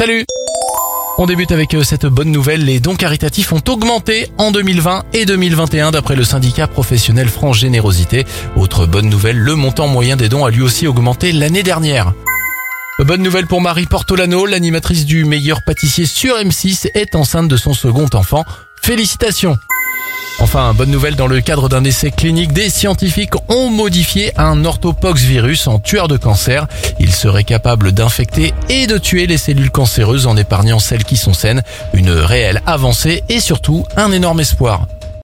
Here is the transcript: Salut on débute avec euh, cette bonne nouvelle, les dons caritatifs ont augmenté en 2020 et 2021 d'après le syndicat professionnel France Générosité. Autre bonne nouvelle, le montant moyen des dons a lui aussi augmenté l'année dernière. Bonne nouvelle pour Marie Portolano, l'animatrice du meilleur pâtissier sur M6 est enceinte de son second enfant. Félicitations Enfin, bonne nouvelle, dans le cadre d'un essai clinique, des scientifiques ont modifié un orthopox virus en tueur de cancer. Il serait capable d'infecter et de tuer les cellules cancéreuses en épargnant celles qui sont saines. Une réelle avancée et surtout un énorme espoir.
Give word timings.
Salut 0.00 0.24
on 1.18 1.26
débute 1.26 1.52
avec 1.52 1.74
euh, 1.74 1.84
cette 1.84 2.06
bonne 2.06 2.30
nouvelle, 2.30 2.64
les 2.64 2.80
dons 2.80 2.96
caritatifs 2.96 3.52
ont 3.52 3.60
augmenté 3.68 4.28
en 4.38 4.50
2020 4.50 5.02
et 5.12 5.26
2021 5.26 5.90
d'après 5.90 6.16
le 6.16 6.24
syndicat 6.24 6.66
professionnel 6.66 7.28
France 7.28 7.58
Générosité. 7.58 8.24
Autre 8.56 8.86
bonne 8.86 9.10
nouvelle, 9.10 9.36
le 9.36 9.54
montant 9.56 9.88
moyen 9.88 10.16
des 10.16 10.30
dons 10.30 10.46
a 10.46 10.50
lui 10.50 10.62
aussi 10.62 10.86
augmenté 10.86 11.32
l'année 11.32 11.62
dernière. 11.62 12.14
Bonne 13.00 13.22
nouvelle 13.22 13.46
pour 13.46 13.60
Marie 13.60 13.84
Portolano, 13.84 14.46
l'animatrice 14.46 15.04
du 15.04 15.26
meilleur 15.26 15.58
pâtissier 15.66 16.06
sur 16.06 16.36
M6 16.36 16.88
est 16.94 17.14
enceinte 17.14 17.48
de 17.48 17.58
son 17.58 17.74
second 17.74 18.08
enfant. 18.14 18.46
Félicitations 18.80 19.58
Enfin, 20.42 20.72
bonne 20.72 20.90
nouvelle, 20.90 21.16
dans 21.16 21.26
le 21.26 21.42
cadre 21.42 21.68
d'un 21.68 21.84
essai 21.84 22.10
clinique, 22.10 22.52
des 22.52 22.70
scientifiques 22.70 23.34
ont 23.48 23.68
modifié 23.68 24.32
un 24.38 24.64
orthopox 24.64 25.20
virus 25.20 25.66
en 25.66 25.78
tueur 25.78 26.08
de 26.08 26.16
cancer. 26.16 26.66
Il 26.98 27.12
serait 27.12 27.44
capable 27.44 27.92
d'infecter 27.92 28.54
et 28.70 28.86
de 28.86 28.96
tuer 28.96 29.26
les 29.26 29.36
cellules 29.36 29.70
cancéreuses 29.70 30.26
en 30.26 30.38
épargnant 30.38 30.78
celles 30.78 31.04
qui 31.04 31.18
sont 31.18 31.34
saines. 31.34 31.62
Une 31.92 32.10
réelle 32.10 32.62
avancée 32.64 33.22
et 33.28 33.38
surtout 33.38 33.84
un 33.96 34.12
énorme 34.12 34.40
espoir. 34.40 34.86